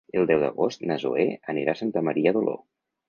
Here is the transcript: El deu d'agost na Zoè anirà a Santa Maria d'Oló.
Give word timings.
El 0.19 0.23
deu 0.29 0.39
d'agost 0.43 0.87
na 0.91 0.97
Zoè 1.03 1.25
anirà 1.55 1.77
a 1.77 1.79
Santa 1.83 2.07
Maria 2.09 2.35
d'Oló. 2.39 2.57